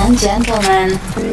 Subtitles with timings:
[0.00, 0.90] and gentlemen,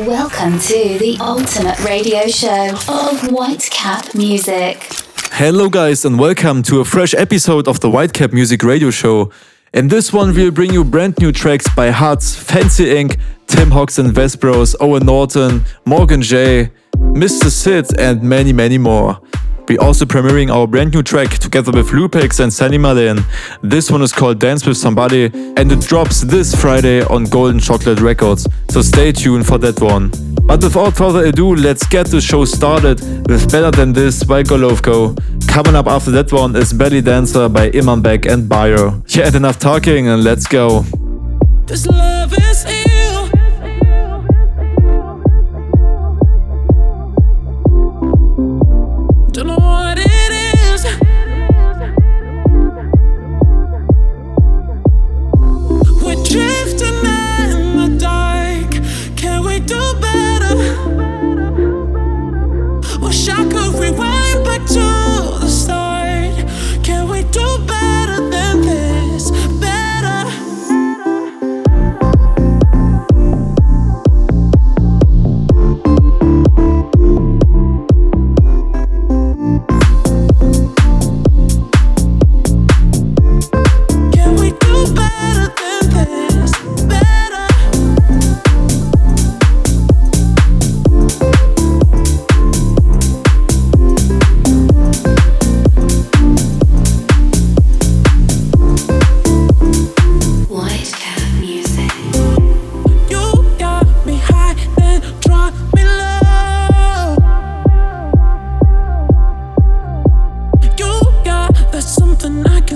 [0.08, 4.88] welcome to the ultimate radio show of Whitecap Music.
[5.34, 9.31] Hello, guys, and welcome to a fresh episode of the Whitecap Music Radio Show.
[9.73, 13.99] In this one, we'll bring you brand new tracks by Huts, Fancy Inc., Tim Hawks
[13.99, 17.52] and Vespros, Owen Norton, Morgan J, Mr.
[17.52, 19.22] Sid, and many, many more.
[19.68, 23.26] We're also premiering our brand new track together with Lupex and Sunny Malin.
[23.64, 28.00] This one is called Dance with Somebody and it drops this Friday on Golden Chocolate
[28.00, 30.12] Records, so stay tuned for that one.
[30.46, 35.18] But without further ado, let's get the show started with Better Than This by Golovko.
[35.48, 39.04] Coming up after that one is Belly Dancer by Imanbek and BYOR.
[39.16, 40.82] Yeah, enough talking and let's go.
[41.66, 42.66] This love is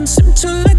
[0.09, 0.78] seem to like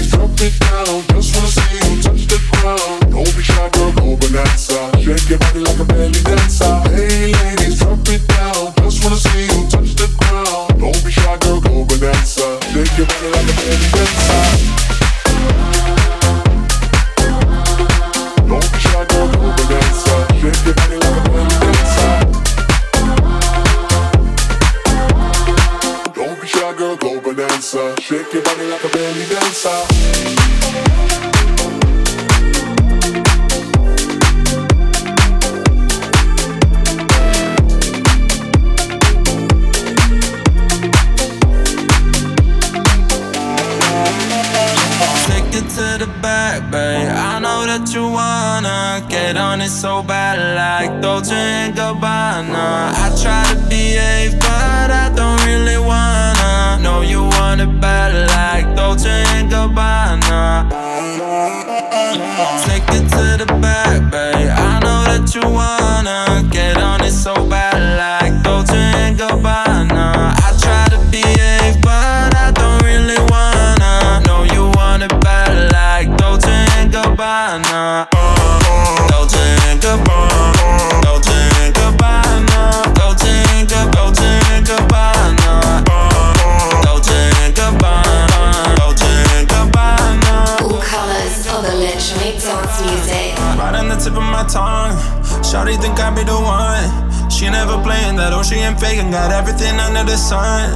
[95.81, 96.85] think I be the one.
[97.33, 99.09] She never playing that, oh, she ain't faking.
[99.09, 100.69] Got everything under the sun.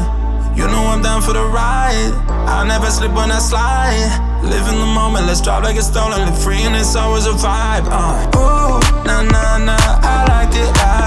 [0.57, 2.12] You know I'm down for the ride.
[2.50, 4.10] I never slip when I slide.
[4.42, 6.18] Live in the moment, let's drop like it's stolen.
[6.25, 7.86] Live free and it's always a vibe.
[7.86, 8.40] Uh.
[8.40, 10.69] Ooh, nah, nah, nah, I like it.
[10.81, 11.05] I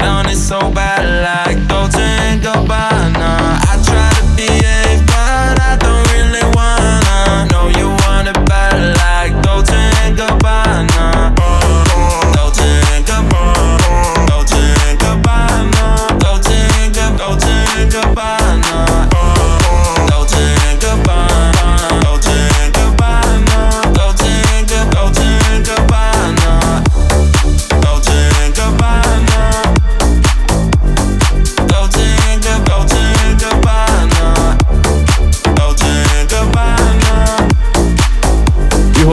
[0.00, 1.51] on it so bad like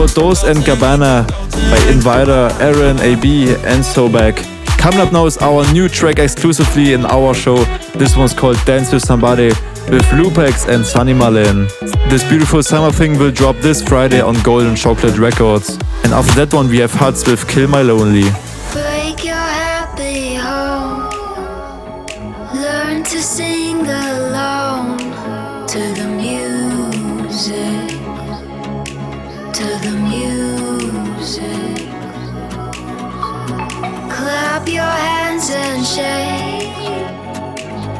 [0.00, 1.28] for Dos and Gabana
[1.70, 4.34] by Inviter, Aaron, AB, and Sobek.
[4.78, 7.56] Coming up now is our new track exclusively in our show.
[7.98, 9.48] This one's called Dance with Somebody
[9.90, 11.68] with Lupex and Sunny Malin.
[12.08, 15.76] This beautiful summer thing will drop this Friday on Golden Chocolate Records.
[16.04, 18.30] And after that one, we have Huts with Kill My Lonely.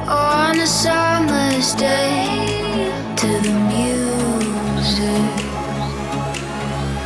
[0.08, 5.34] on a summer's day to the music,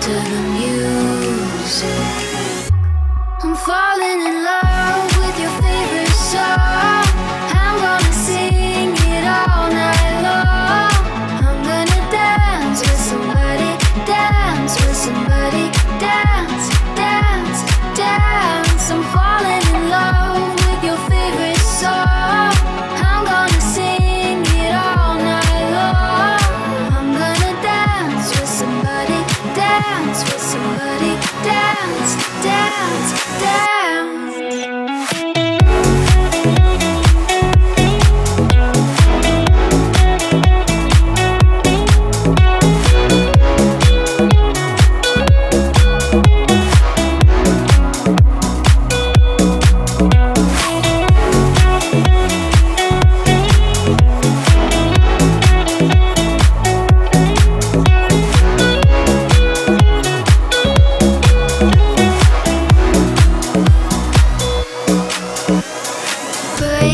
[0.01, 1.91] to the music.
[3.43, 4.64] I'm falling in love.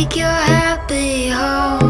[0.00, 1.89] take your happy home.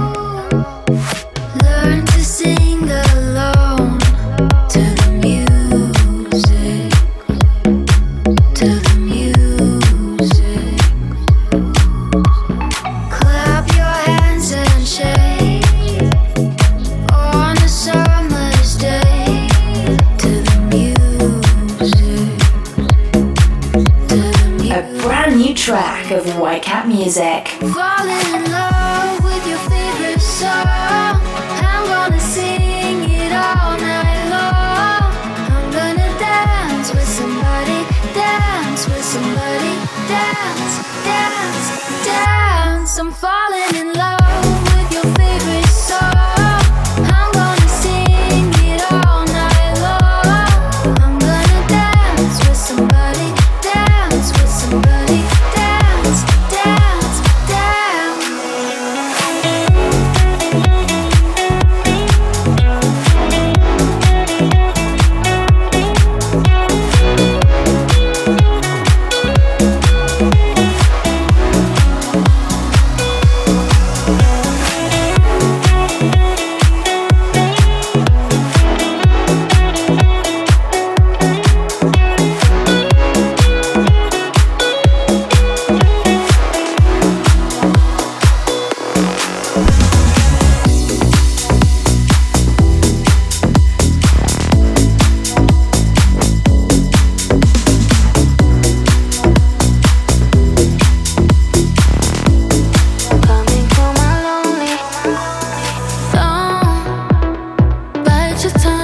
[108.40, 108.79] such a time.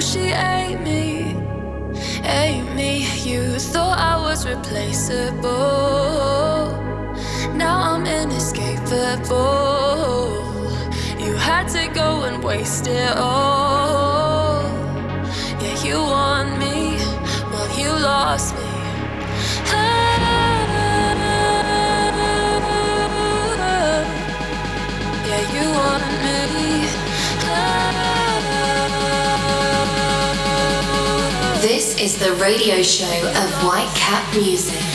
[0.00, 1.34] she ate me,
[2.24, 3.06] ate me.
[3.24, 5.42] You thought I was replaceable.
[7.56, 9.36] Now I'm inescapable.
[11.18, 14.62] You had to go and waste it all.
[15.60, 16.96] Yeah, you won me,
[17.50, 18.60] well, you lost me.
[19.66, 20.04] Oh,
[25.26, 26.77] yeah, you want me.
[32.00, 34.87] is the radio show of Whitecap Music.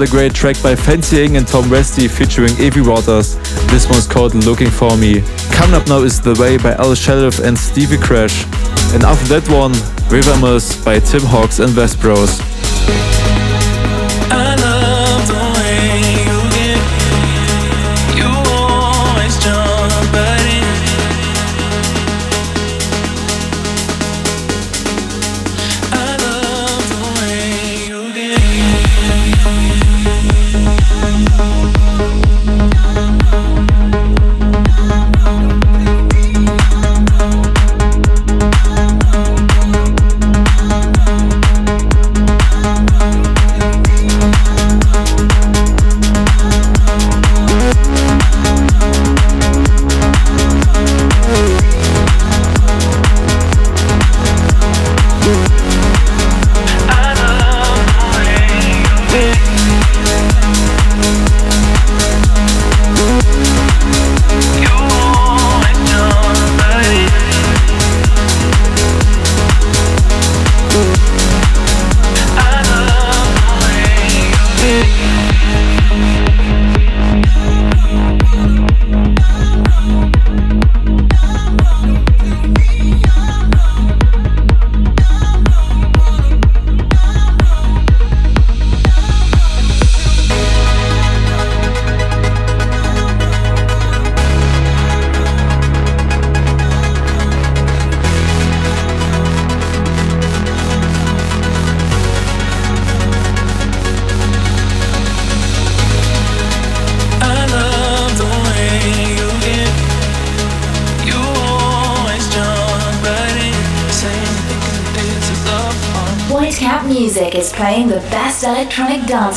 [0.00, 3.36] A great track by Fancy Inc and Tom Westy featuring Evie Waters.
[3.66, 5.20] This one's called Looking For Me.
[5.52, 8.44] Coming up now is The Way by Al Shelf and Stevie Krash.
[8.94, 9.72] And after that one,
[10.08, 12.49] Rivermus by Tim Hawks and Vespros.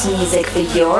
[0.05, 0.92] Music for your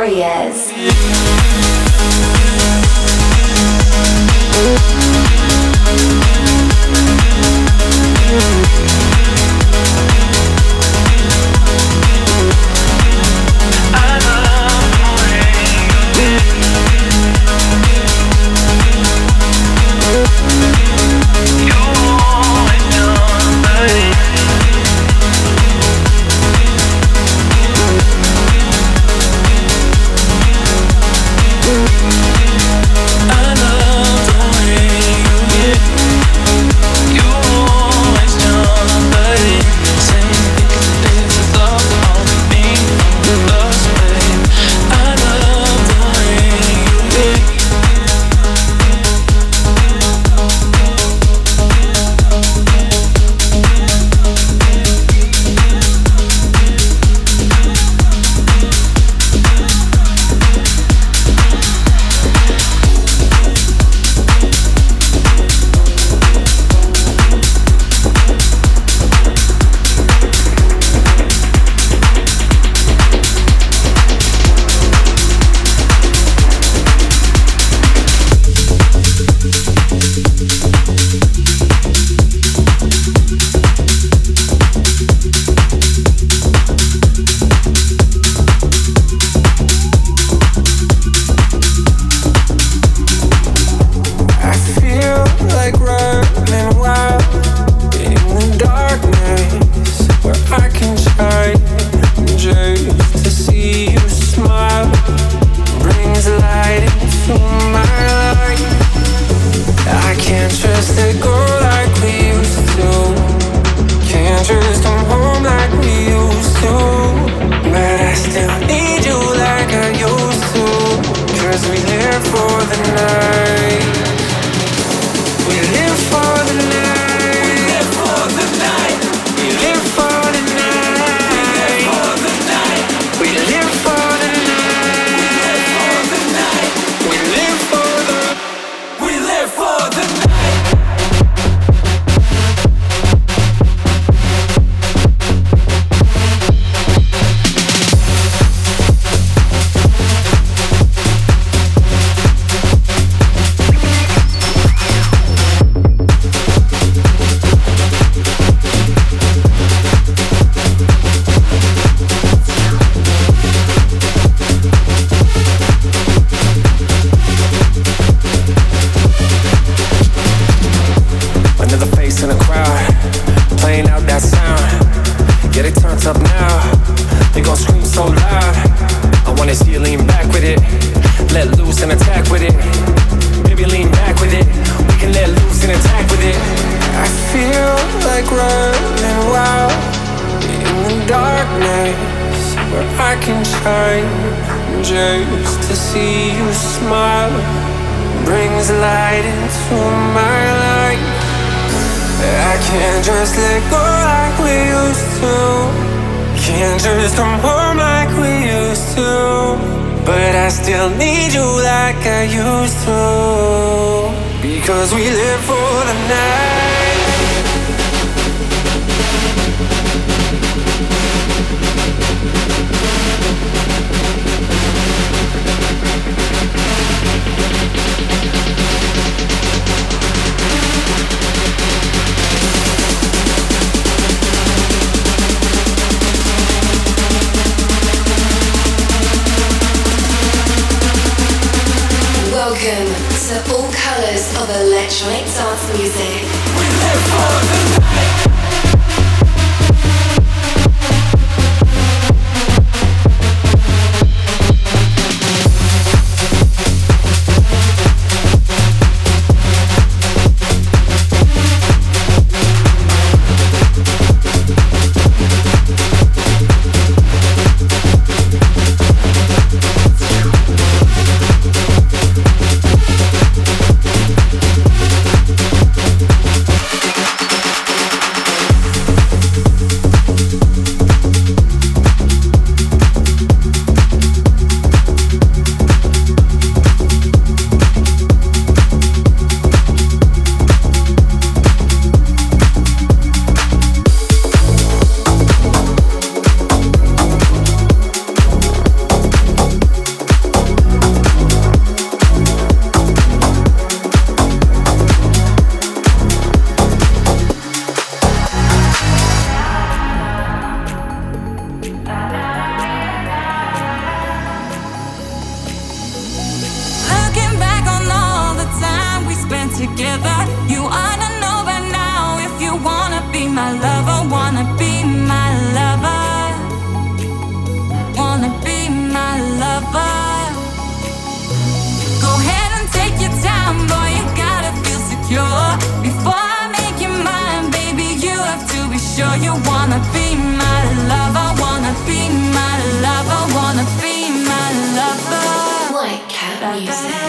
[346.60, 347.03] music.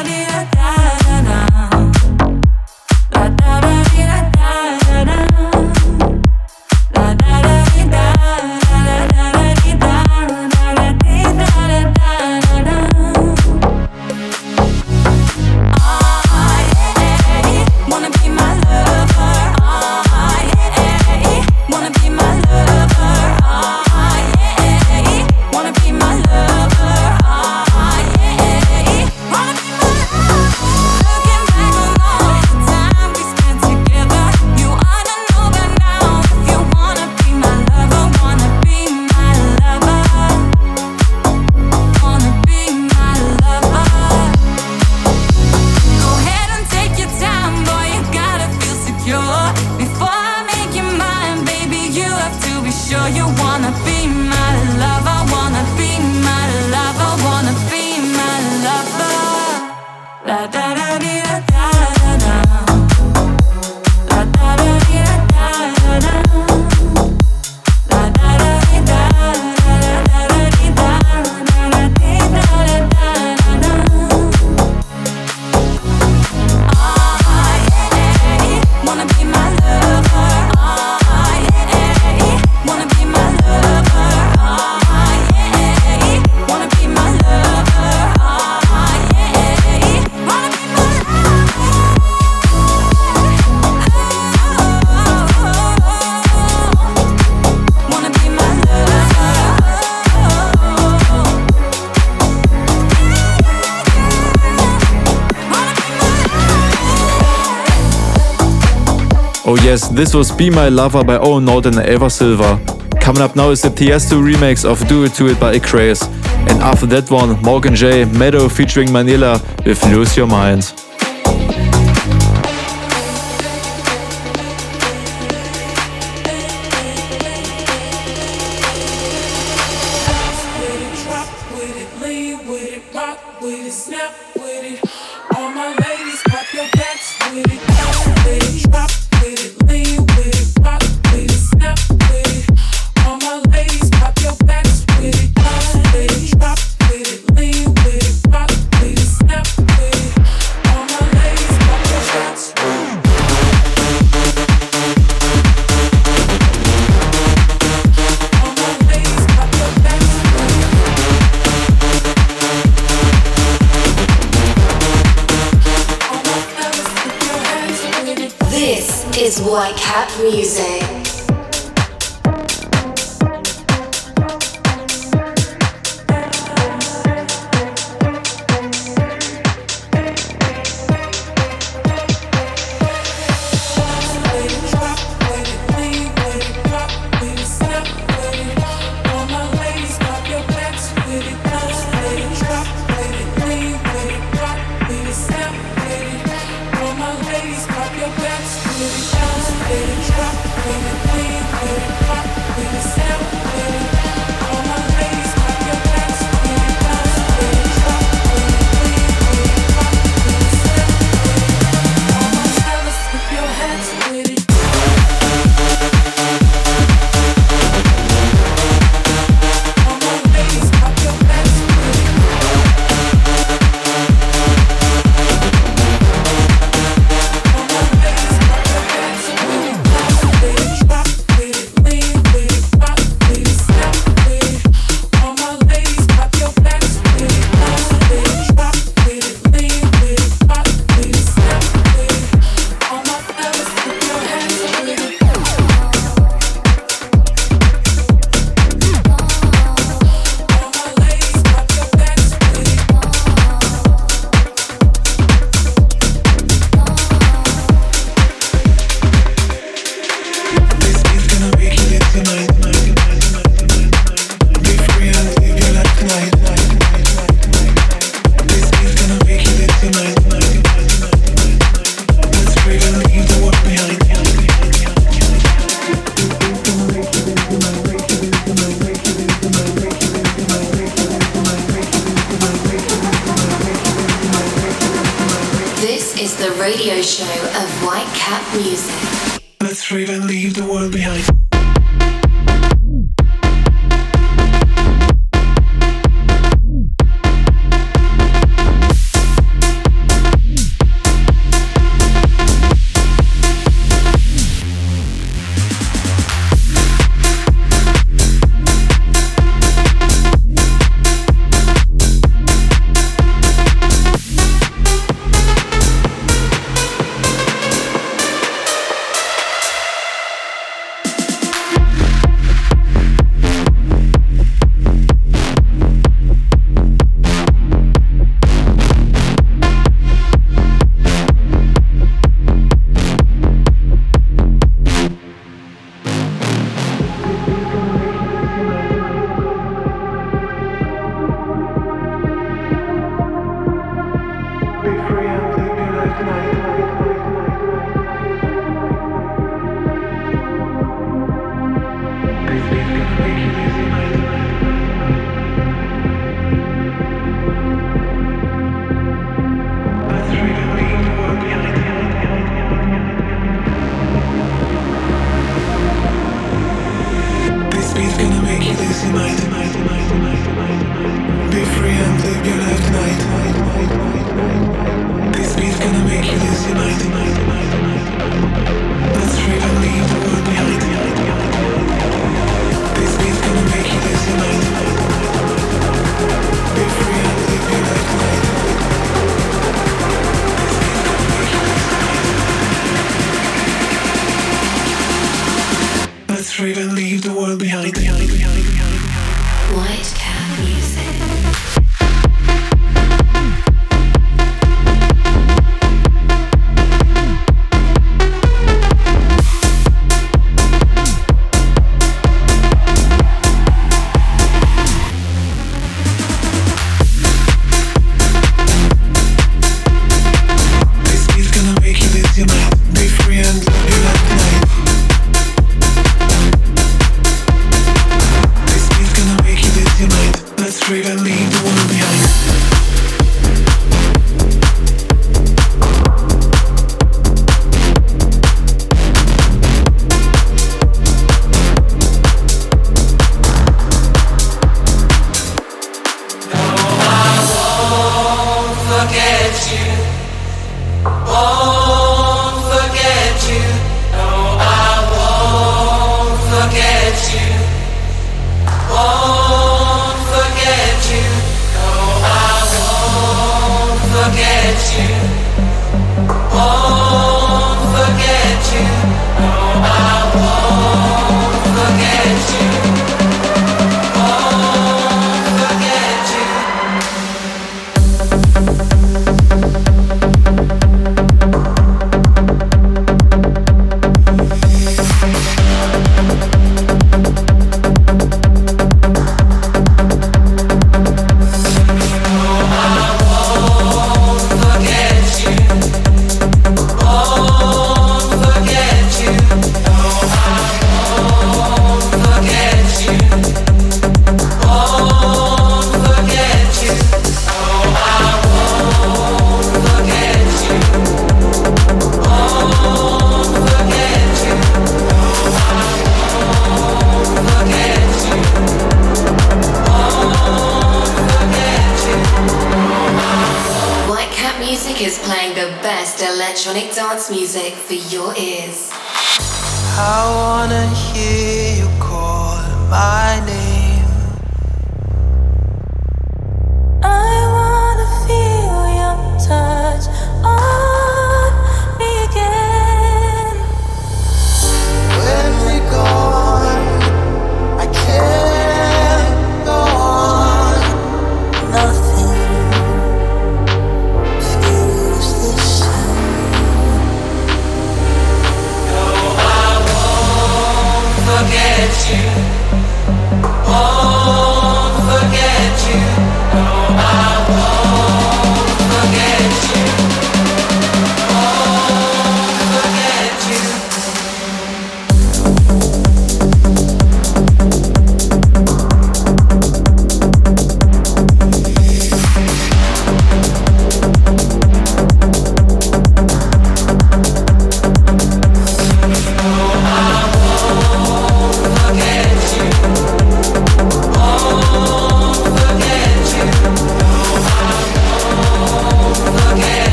[109.46, 112.59] Oh yes, this was Be My Lover by Owen Norton and Eva Silva.
[112.98, 116.02] Coming up now is the Tiesto remix of Do It To It by Acraze.
[116.48, 120.72] And after that one, Morgan J, Meadow featuring Manila with Lose Your Mind.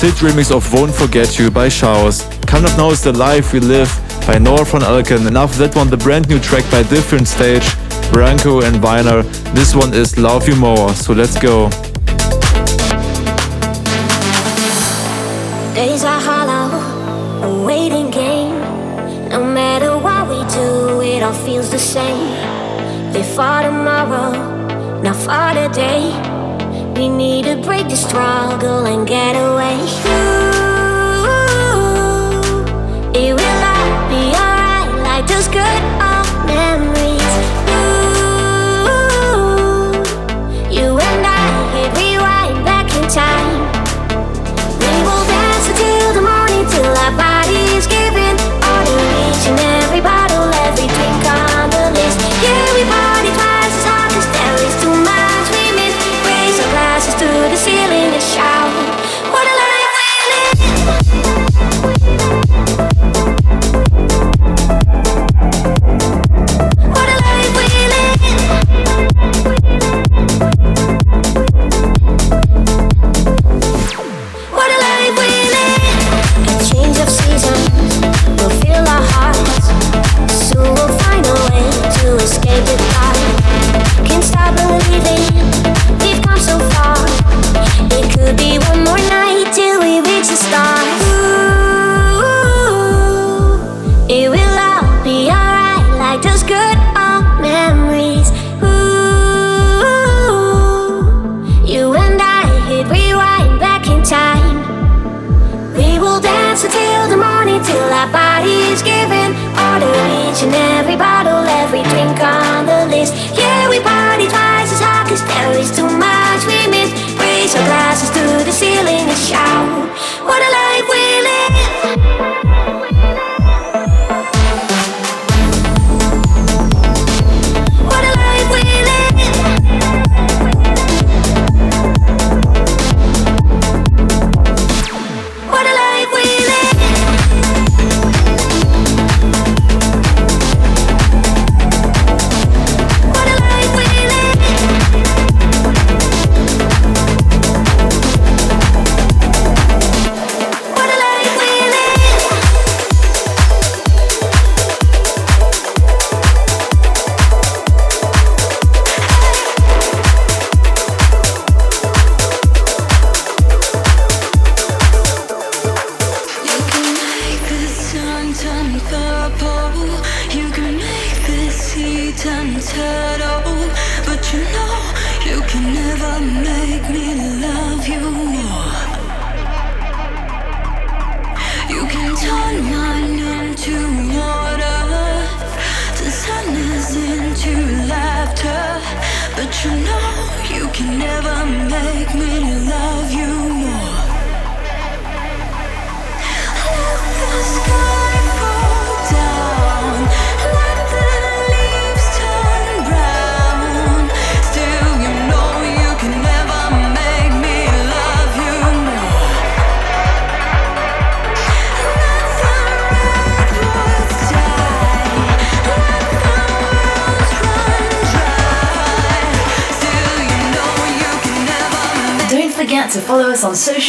[0.00, 2.22] Sid remix of Won't Forget You by Showers.
[2.46, 3.94] Coming up now is The Life We Live
[4.26, 5.26] by Nor von Alken.
[5.26, 7.64] And after that one, the brand new track by Different Stage,
[8.10, 9.20] Branko and Viner.
[9.52, 11.68] This one is Love You More, so let's go.
[15.74, 16.80] Days are hollow,
[17.46, 18.58] a waiting game.
[19.28, 22.32] No matter what we do, it all feels the same.
[23.12, 24.32] They for tomorrow,
[25.02, 26.29] now for today.
[27.00, 29.76] We need a break to struggle and get away.
[30.04, 30.20] You,
[33.18, 35.02] it will not be alright.
[35.02, 36.09] Life those good.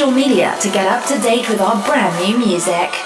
[0.02, 3.01] Social media to get up to date with our brand new music.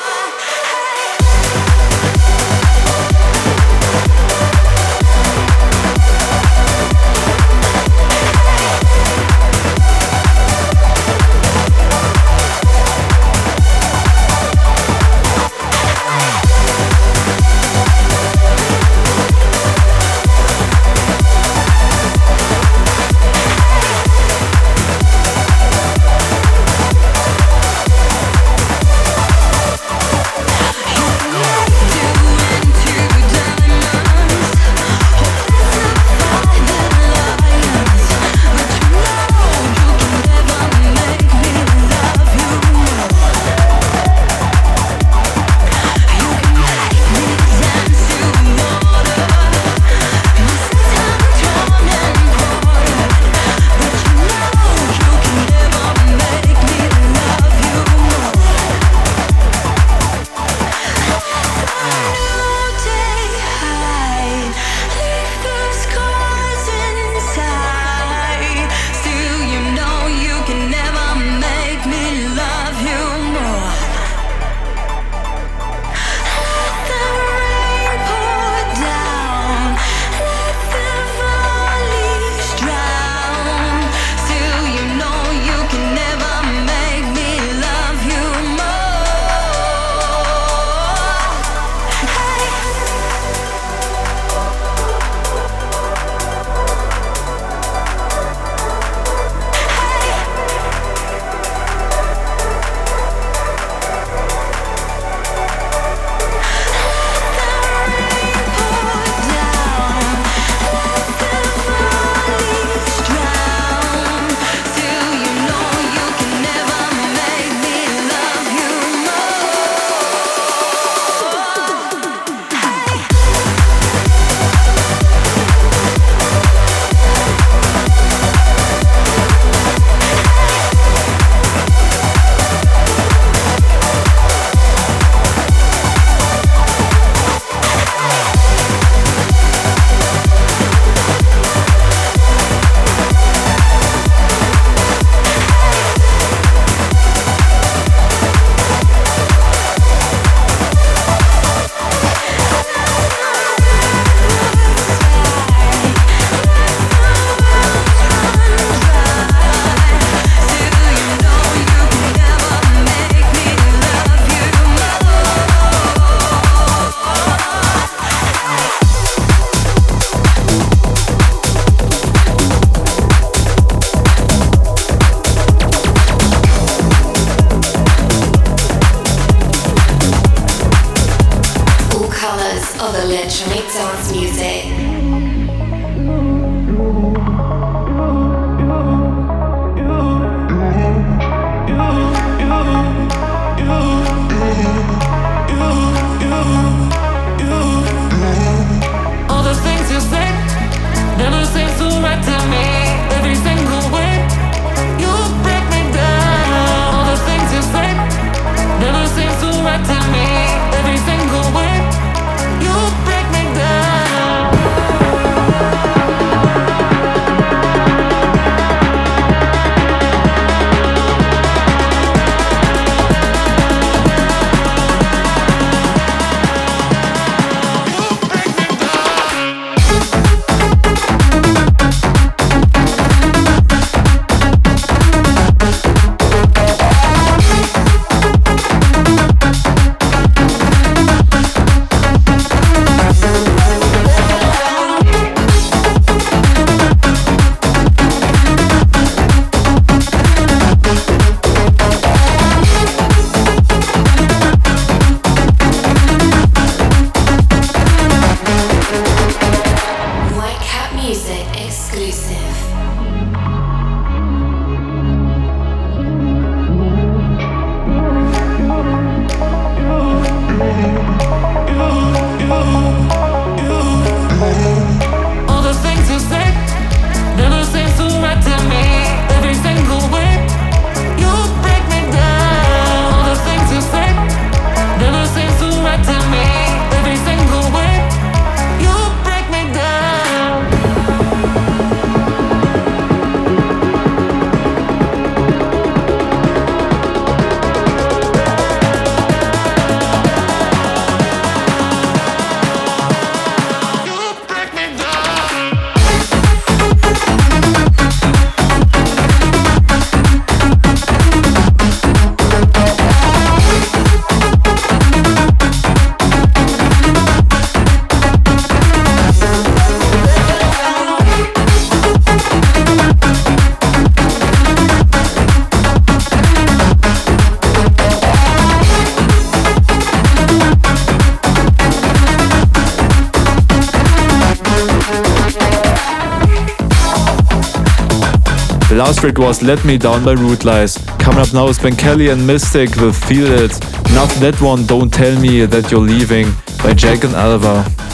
[338.96, 340.96] Last track was Let Me Down by Rutilize.
[341.20, 343.72] Coming up now is Ben Kelly and Mystic with Feel It.
[344.14, 346.48] Not that one, Don't Tell Me That You're Leaving
[346.82, 348.05] by Jack and Alva.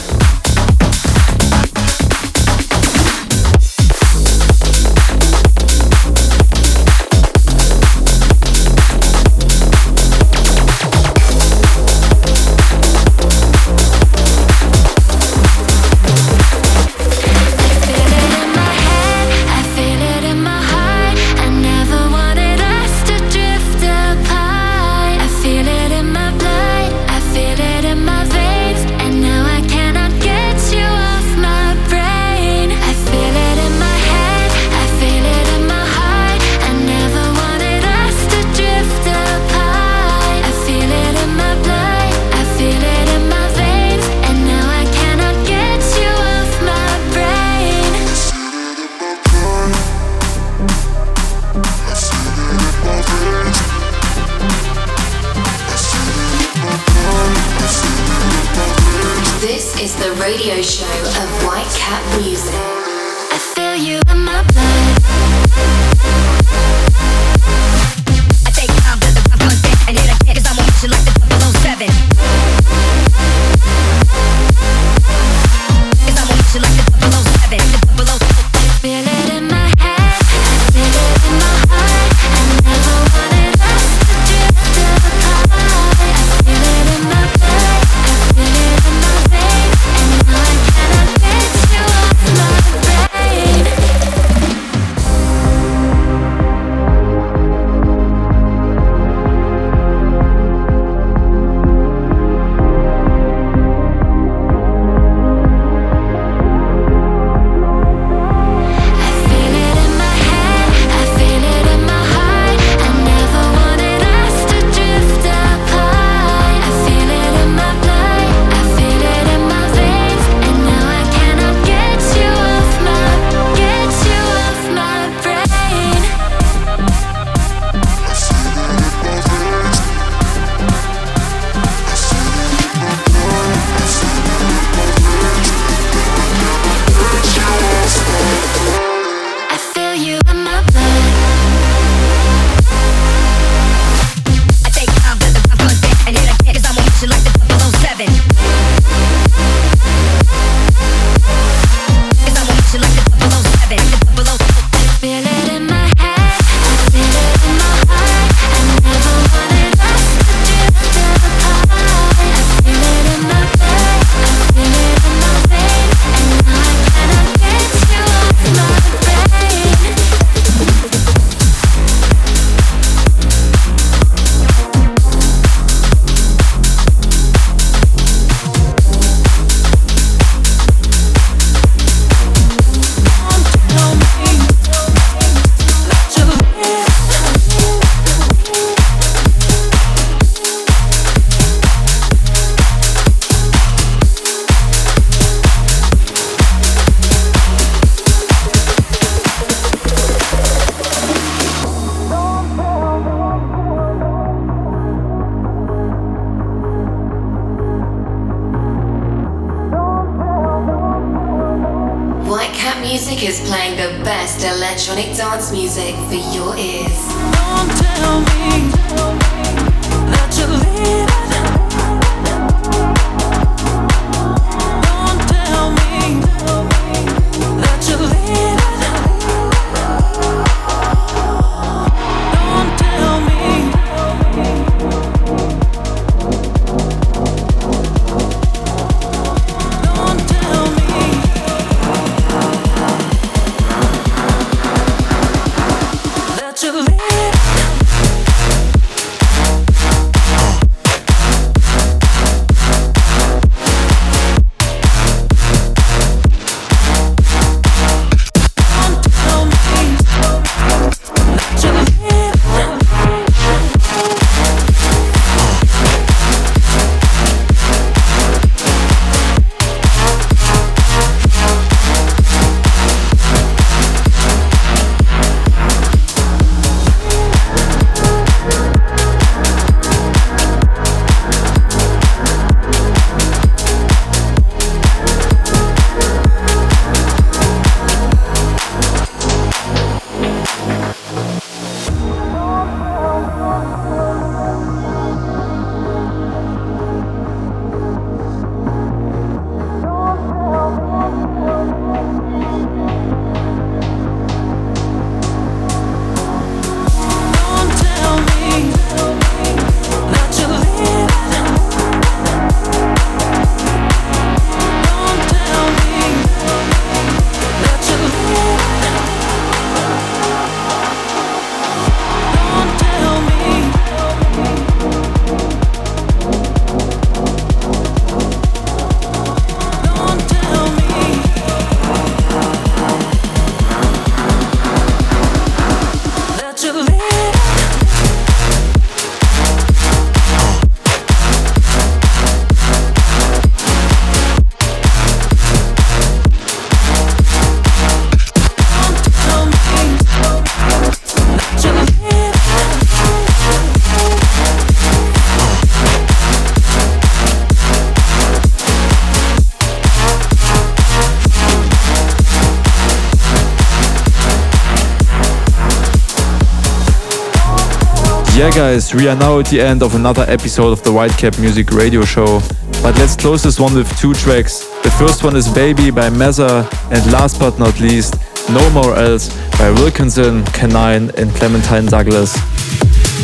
[368.34, 371.70] Yeah, guys, we are now at the end of another episode of the Whitecap Music
[371.70, 372.40] Radio Show.
[372.82, 374.66] But let's close this one with two tracks.
[374.82, 378.16] The first one is Baby by Meza, and last but not least,
[378.48, 379.28] No More Else
[379.58, 382.34] by Wilkinson, Kanine, and Clementine Douglas.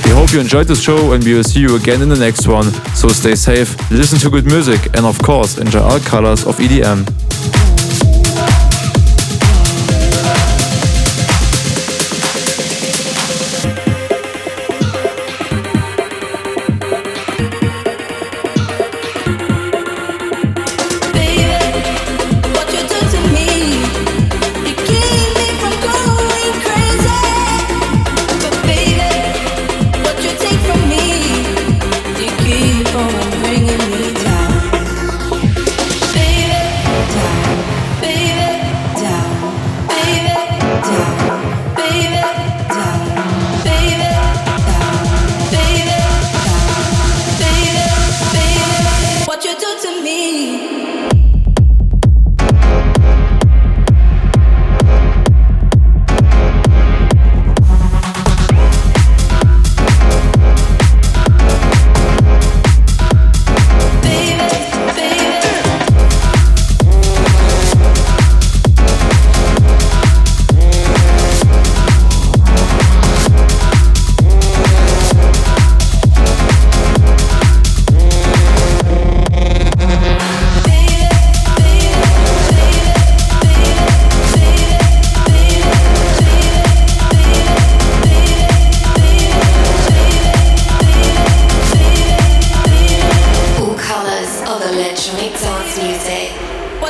[0.04, 2.46] We hope you enjoyed this show and we will see you again in the next
[2.46, 2.70] one.
[2.94, 7.27] So stay safe, listen to good music, and of course, enjoy all colors of EDM.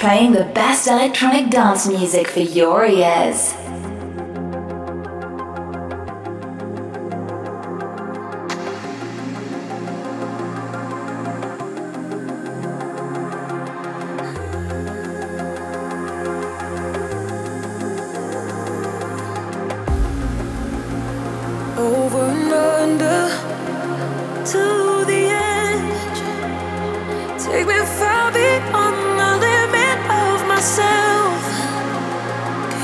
[0.00, 3.52] playing the best electronic dance music for your ears.
[21.76, 22.39] Over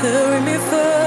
[0.07, 1.06] carrying me further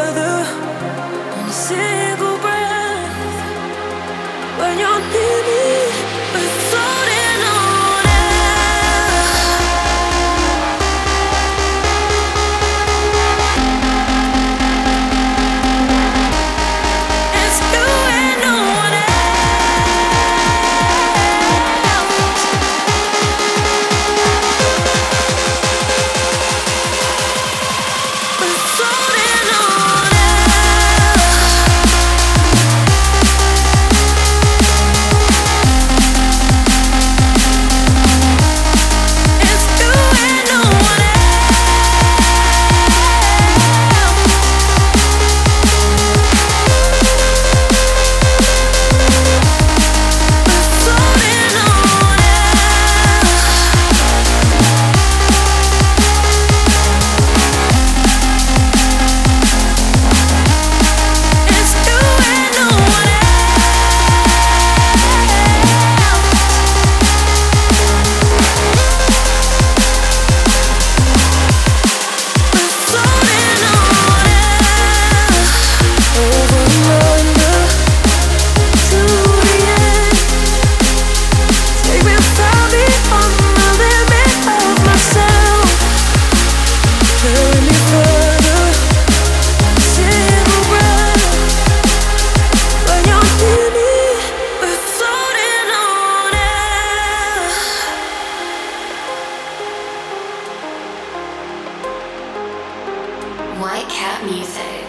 [103.61, 104.81] Whitecap Music.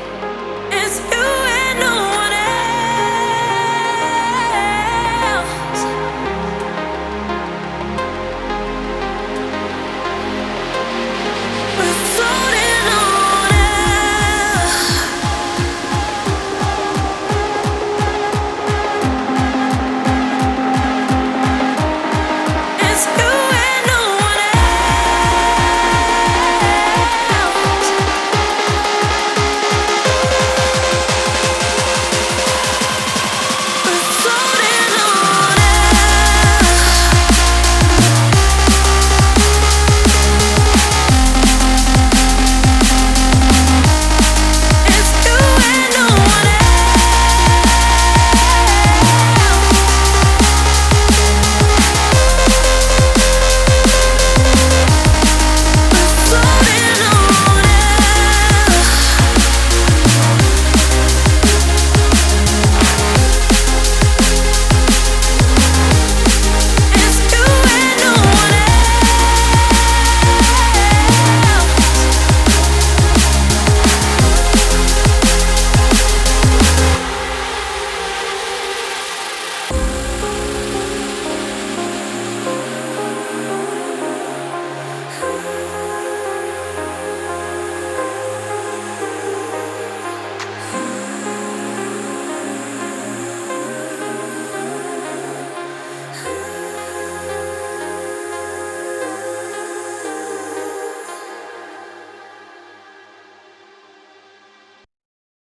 [0.71, 2.10] It's you and no